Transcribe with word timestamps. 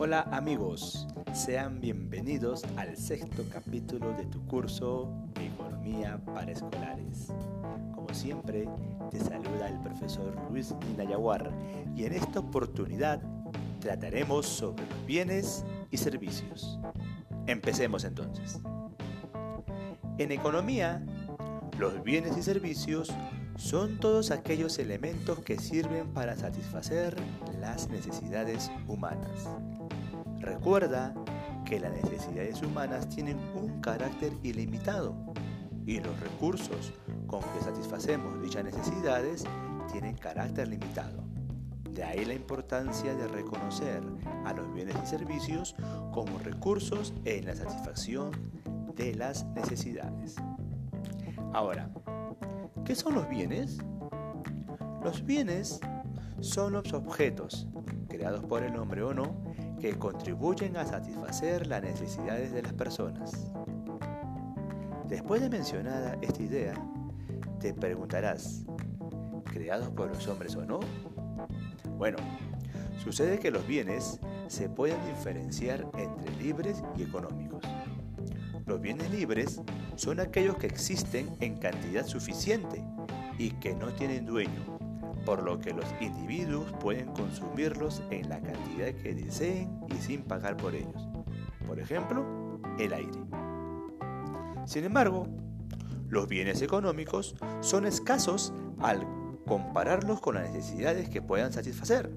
Hola 0.00 0.28
amigos, 0.30 1.08
sean 1.32 1.80
bienvenidos 1.80 2.62
al 2.76 2.96
sexto 2.96 3.44
capítulo 3.52 4.12
de 4.12 4.26
tu 4.26 4.46
curso 4.46 5.12
Economía 5.40 6.20
para 6.24 6.52
Escolares. 6.52 7.32
Como 7.96 8.14
siempre, 8.14 8.68
te 9.10 9.18
saluda 9.18 9.68
el 9.68 9.80
profesor 9.80 10.36
Luis 10.52 10.72
Ninayaguar 10.88 11.50
y 11.96 12.04
en 12.04 12.12
esta 12.12 12.38
oportunidad 12.38 13.20
trataremos 13.80 14.46
sobre 14.46 14.86
los 14.86 15.04
bienes 15.04 15.64
y 15.90 15.96
servicios. 15.96 16.78
Empecemos 17.48 18.04
entonces. 18.04 18.60
En 20.18 20.30
economía, 20.30 21.04
los 21.76 22.04
bienes 22.04 22.36
y 22.36 22.44
servicios 22.44 23.12
son 23.56 23.98
todos 23.98 24.30
aquellos 24.30 24.78
elementos 24.78 25.40
que 25.40 25.58
sirven 25.58 26.06
para 26.14 26.36
satisfacer 26.36 27.16
las 27.60 27.88
necesidades 27.88 28.70
humanas. 28.86 29.48
Recuerda 30.40 31.14
que 31.64 31.80
las 31.80 31.92
necesidades 31.92 32.62
humanas 32.62 33.08
tienen 33.08 33.38
un 33.54 33.80
carácter 33.80 34.32
ilimitado 34.42 35.14
y 35.86 36.00
los 36.00 36.18
recursos 36.20 36.92
con 37.26 37.40
que 37.40 37.60
satisfacemos 37.62 38.40
dichas 38.42 38.64
necesidades 38.64 39.44
tienen 39.92 40.16
carácter 40.16 40.68
limitado. 40.68 41.24
De 41.90 42.04
ahí 42.04 42.24
la 42.24 42.34
importancia 42.34 43.14
de 43.14 43.26
reconocer 43.28 44.02
a 44.44 44.52
los 44.52 44.72
bienes 44.72 44.96
y 45.02 45.06
servicios 45.06 45.74
como 46.12 46.38
recursos 46.38 47.12
en 47.24 47.46
la 47.46 47.56
satisfacción 47.56 48.30
de 48.94 49.14
las 49.14 49.44
necesidades. 49.46 50.36
Ahora, 51.52 51.90
¿Qué 52.88 52.94
son 52.94 53.16
los 53.16 53.28
bienes? 53.28 53.76
Los 55.04 55.22
bienes 55.22 55.78
son 56.40 56.72
los 56.72 56.94
objetos, 56.94 57.68
creados 58.08 58.42
por 58.46 58.62
el 58.62 58.76
hombre 58.76 59.02
o 59.02 59.12
no, 59.12 59.36
que 59.80 59.96
contribuyen 59.98 60.76
a 60.76 60.86
satisfacer 60.86 61.66
las 61.66 61.82
necesidades 61.82 62.52
de 62.52 62.62
las 62.62 62.72
personas. 62.72 63.50
Después 65.06 65.40
de 65.40 65.48
mencionada 65.48 66.18
esta 66.20 66.42
idea, 66.42 66.74
te 67.60 67.72
preguntarás, 67.72 68.64
¿creados 69.44 69.90
por 69.90 70.08
los 70.08 70.26
hombres 70.28 70.54
o 70.56 70.64
no? 70.64 70.80
Bueno, 71.96 72.18
sucede 73.02 73.38
que 73.38 73.50
los 73.50 73.66
bienes 73.66 74.20
se 74.48 74.68
pueden 74.68 75.02
diferenciar 75.06 75.86
entre 75.96 76.34
libres 76.36 76.82
y 76.96 77.02
económicos. 77.02 77.62
Los 78.66 78.80
bienes 78.80 79.10
libres 79.10 79.62
son 79.96 80.20
aquellos 80.20 80.56
que 80.56 80.66
existen 80.66 81.28
en 81.40 81.56
cantidad 81.56 82.06
suficiente 82.06 82.84
y 83.38 83.52
que 83.52 83.74
no 83.74 83.88
tienen 83.94 84.26
dueño, 84.26 84.78
por 85.28 85.42
lo 85.42 85.60
que 85.60 85.74
los 85.74 85.84
individuos 86.00 86.72
pueden 86.80 87.12
consumirlos 87.12 88.02
en 88.10 88.30
la 88.30 88.40
cantidad 88.40 88.94
que 88.94 89.14
deseen 89.14 89.78
y 89.94 89.96
sin 89.96 90.22
pagar 90.22 90.56
por 90.56 90.74
ellos. 90.74 91.06
Por 91.66 91.78
ejemplo, 91.78 92.24
el 92.78 92.94
aire. 92.94 93.20
Sin 94.64 94.84
embargo, 94.84 95.28
los 96.08 96.28
bienes 96.28 96.62
económicos 96.62 97.36
son 97.60 97.84
escasos 97.84 98.54
al 98.78 99.06
compararlos 99.46 100.22
con 100.22 100.36
las 100.36 100.50
necesidades 100.50 101.10
que 101.10 101.20
puedan 101.20 101.52
satisfacer. 101.52 102.10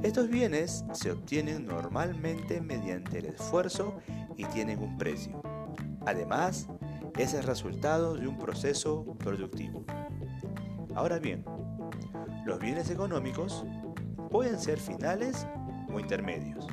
Estos 0.00 0.28
bienes 0.28 0.84
se 0.92 1.10
obtienen 1.10 1.66
normalmente 1.66 2.60
mediante 2.60 3.18
el 3.18 3.26
esfuerzo 3.26 3.96
y 4.36 4.44
tienen 4.44 4.78
un 4.78 4.96
precio. 4.96 5.42
Además, 6.06 6.68
es 7.18 7.34
el 7.34 7.42
resultado 7.42 8.14
de 8.14 8.28
un 8.28 8.38
proceso 8.38 9.04
productivo. 9.18 9.84
Ahora 10.94 11.18
bien, 11.18 11.44
los 12.46 12.60
bienes 12.60 12.90
económicos 12.90 13.64
pueden 14.30 14.60
ser 14.60 14.78
finales 14.78 15.48
o 15.92 15.98
intermedios. 15.98 16.68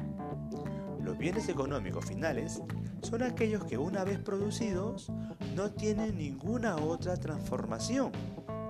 Los 1.01 1.17
bienes 1.17 1.49
económicos 1.49 2.05
finales 2.05 2.61
son 3.01 3.23
aquellos 3.23 3.65
que 3.65 3.79
una 3.79 4.03
vez 4.03 4.19
producidos 4.19 5.11
no 5.55 5.71
tienen 5.71 6.15
ninguna 6.15 6.75
otra 6.75 7.17
transformación 7.17 8.11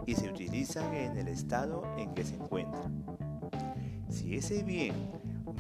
y 0.06 0.16
se 0.16 0.30
utilizan 0.30 0.94
en 0.94 1.18
el 1.18 1.28
estado 1.28 1.84
en 1.98 2.14
que 2.14 2.24
se 2.24 2.36
encuentran. 2.36 3.06
Si 4.10 4.38
ese 4.38 4.64
bien 4.64 4.96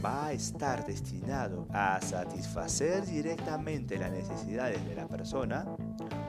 va 0.03 0.27
a 0.27 0.31
estar 0.31 0.85
destinado 0.85 1.67
a 1.71 1.99
satisfacer 2.01 3.05
directamente 3.05 3.97
las 3.97 4.11
necesidades 4.11 4.85
de 4.85 4.95
la 4.95 5.09
persona, 5.09 5.65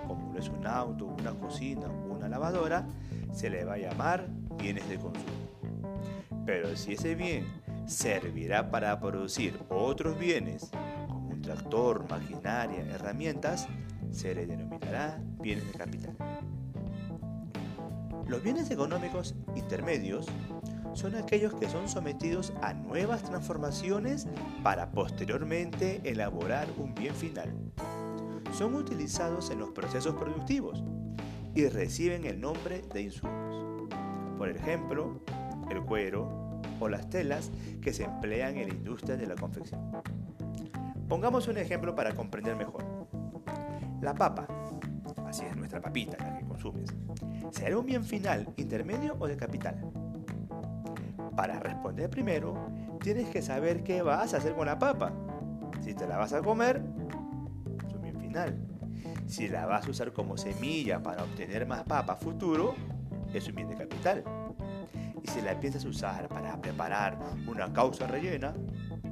como 0.09 0.33
lo 0.33 0.41
es 0.41 0.49
un 0.49 0.67
auto, 0.67 1.07
una 1.07 1.33
cocina 1.35 1.87
o 1.87 2.15
una 2.15 2.29
lavadora, 2.29 2.85
se 3.33 3.49
le 3.49 3.65
va 3.65 3.75
a 3.75 3.79
llamar 3.79 4.29
bienes 4.59 4.89
de 4.89 4.99
consumo. 4.99 5.25
Pero 6.47 6.77
si 6.77 6.93
ese 6.93 7.15
bien 7.15 7.47
servirá 7.87 8.71
para 8.71 8.99
producir 9.01 9.59
otros 9.69 10.19
bienes, 10.19 10.71
como 11.09 11.29
un 11.29 11.43
tractor, 11.43 12.09
maquinaria, 12.09 12.81
herramientas, 12.81 13.69
se 14.11 14.35
le 14.35 14.47
denominará 14.47 15.21
bienes 15.41 15.67
de 15.67 15.79
capital. 15.79 16.17
Los 18.27 18.43
bienes 18.43 18.71
económicos 18.71 19.35
intermedios 19.55 20.27
son 20.95 21.15
aquellos 21.17 21.55
que 21.55 21.69
son 21.69 21.89
sometidos 21.89 22.53
a 22.63 22.73
nuevas 22.73 23.23
transformaciones 23.23 24.29
para 24.63 24.93
posteriormente 24.93 26.01
elaborar 26.05 26.69
un 26.79 26.95
bien 26.95 27.15
final. 27.15 27.53
Son 28.53 28.75
utilizados 28.75 29.51
en 29.51 29.59
los 29.59 29.71
procesos 29.71 30.15
productivos 30.15 30.83
y 31.55 31.67
reciben 31.67 32.25
el 32.25 32.41
nombre 32.41 32.83
de 32.93 33.03
insumos. 33.03 33.65
Por 34.37 34.49
ejemplo, 34.49 35.21
el 35.71 35.83
cuero 35.83 36.61
o 36.81 36.89
las 36.89 37.09
telas 37.09 37.51
que 37.81 37.93
se 37.93 38.05
emplean 38.05 38.57
en 38.57 38.69
la 38.69 38.75
industria 38.75 39.17
de 39.17 39.27
la 39.27 39.35
confección. 39.35 39.81
Pongamos 41.09 41.49
un 41.49 41.59
ejemplo 41.59 41.95
para 41.95 42.15
comprender 42.15 42.57
mejor. 42.57 42.85
La 44.01 44.15
papa, 44.15 44.47
así 45.27 45.45
es 45.45 45.57
nuestra 45.57 45.81
papita, 45.81 46.17
la 46.19 46.39
que 46.39 46.45
consumes, 46.45 46.95
¿será 47.51 47.79
un 47.79 47.87
bien 47.87 48.05
final, 48.05 48.49
intermedio 48.57 49.17
o 49.19 49.27
de 49.27 49.37
capital? 49.37 49.91
Para 51.37 51.59
responder 51.59 52.11
primero, 52.11 52.55
tienes 53.03 53.29
que 53.29 53.43
saber 53.43 53.83
qué 53.83 54.03
vas 54.03 54.35
a 54.35 54.39
hacer 54.39 54.55
con 54.55 54.67
la 54.67 54.79
papa. 54.79 55.13
Si 55.81 55.95
te 55.95 56.07
la 56.07 56.17
vas 56.17 56.33
a 56.33 56.43
comer, 56.43 56.83
es 57.87 57.95
un 57.95 58.03
bien 58.03 58.19
final. 58.19 58.59
Si 59.27 59.49
la 59.49 59.67
vas 59.67 59.87
a 59.87 59.91
usar 59.91 60.13
como 60.13 60.37
semilla 60.37 61.03
para 61.03 61.25
obtener 61.25 61.67
más 61.67 61.83
papa 61.85 62.17
futuro, 62.17 62.75
es 63.39 63.49
un 63.49 63.55
bien 63.55 63.69
de 63.69 63.77
capital. 63.77 64.25
Y 65.23 65.29
si 65.29 65.41
la 65.41 65.59
piensas 65.59 65.85
usar 65.85 66.29
para 66.29 66.61
preparar 66.61 67.19
una 67.47 67.73
causa 67.73 68.07
rellena, 68.07 68.55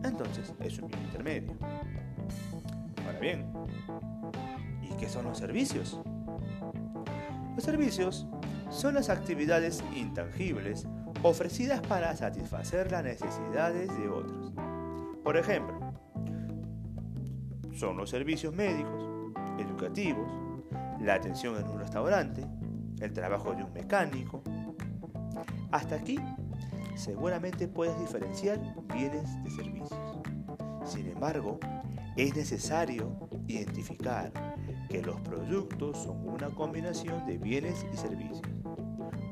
entonces 0.05 0.53
es 0.60 0.78
un 0.78 0.88
bien 0.88 1.03
intermedio. 1.05 1.56
Ahora 3.06 3.19
bien, 3.19 3.47
¿y 4.82 4.94
qué 4.97 5.09
son 5.09 5.25
los 5.25 5.38
servicios? 5.38 6.00
Los 7.55 7.65
servicios 7.65 8.27
son 8.71 8.94
las 8.94 9.11
actividades 9.11 9.84
intangibles 9.94 10.87
ofrecidas 11.22 11.81
para 11.82 12.16
satisfacer 12.16 12.91
las 12.91 13.05
necesidades 13.05 13.88
de 13.97 14.09
otros. 14.09 14.53
Por 15.22 15.37
ejemplo, 15.37 15.78
son 17.75 17.97
los 17.97 18.11
servicios 18.11 18.55
médicos, 18.55 19.32
educativos, 19.59 20.31
la 21.00 21.15
atención 21.15 21.56
en 21.56 21.69
un 21.69 21.78
restaurante, 21.78 22.44
el 23.03 23.13
trabajo 23.13 23.55
de 23.55 23.65
un 23.65 23.73
mecánico. 23.73 24.43
Hasta 25.71 25.97
aquí, 25.97 26.19
seguramente 26.95 27.69
puedes 27.69 27.99
diferenciar 27.99 28.61
bienes 28.93 29.43
de 29.43 29.51
servicios. 29.51 30.01
Sin 30.85 31.09
embargo, 31.09 31.59
es 32.17 32.37
necesario 32.37 33.17
identificar 33.47 34.33
que 34.89 35.03
los 35.03 35.21
productos 35.23 35.99
son 35.99 36.29
una 36.29 36.49
combinación 36.51 37.25
de 37.27 37.39
bienes 37.39 37.87
y 37.93 37.97
servicios. 37.97 38.43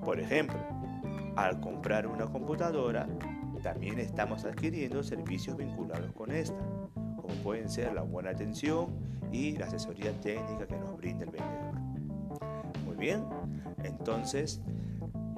Por 0.04 0.18
ejemplo, 0.18 0.58
al 1.36 1.60
comprar 1.60 2.06
una 2.06 2.26
computadora, 2.26 3.06
también 3.62 3.98
estamos 3.98 4.44
adquiriendo 4.44 5.02
servicios 5.02 5.56
vinculados 5.56 6.12
con 6.12 6.32
esta, 6.32 6.58
como 6.94 7.34
pueden 7.42 7.68
ser 7.68 7.92
la 7.92 8.02
buena 8.02 8.30
atención 8.30 8.86
y 9.30 9.56
la 9.56 9.66
asesoría 9.66 10.18
técnica 10.20 10.66
que 10.66 10.78
nos 10.78 10.96
brinda 10.96 11.24
el 11.24 11.30
vendedor. 11.30 11.89
Bien, 13.00 13.24
entonces 13.82 14.60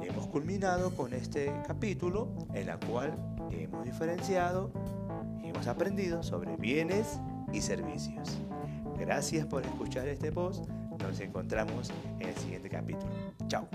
hemos 0.03 0.27
culminado 0.27 0.91
con 0.97 1.15
este 1.15 1.53
capítulo 1.65 2.29
en 2.55 2.67
la 2.67 2.81
cual 2.81 3.15
hemos 3.53 3.85
diferenciado 3.85 4.73
y 5.45 5.51
hemos 5.51 5.69
aprendido 5.69 6.25
sobre 6.25 6.57
bienes 6.57 7.21
y 7.53 7.61
servicios. 7.61 8.41
Gracias 8.99 9.47
por 9.47 9.63
escuchar 9.65 10.09
este 10.09 10.33
post. 10.33 10.69
Nos 10.99 11.21
encontramos 11.21 11.93
en 12.19 12.31
el 12.31 12.35
siguiente 12.35 12.69
capítulo. 12.69 13.13
Chao. 13.47 13.69